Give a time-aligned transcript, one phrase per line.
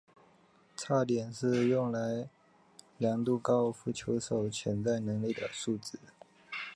[0.75, 2.27] 差点是用来
[2.97, 5.99] 量度高尔夫球手潜在能力的数值。